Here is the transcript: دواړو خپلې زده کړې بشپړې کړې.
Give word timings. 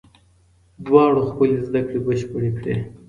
دواړو 0.85 1.21
خپلې 1.29 1.57
زده 1.67 1.81
کړې 1.87 1.99
بشپړې 2.07 2.51
کړې. 2.57 2.75